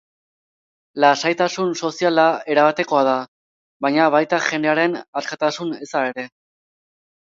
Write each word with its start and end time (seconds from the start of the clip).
Lasaitasun 1.03 1.75
soziala 1.83 2.25
erabatekoa 2.55 3.05
da, 3.11 3.15
baina 3.89 4.11
baita 4.19 4.43
jendearen 4.51 5.01
askatasun 5.25 5.81
eza 5.87 6.07
ere. 6.13 6.31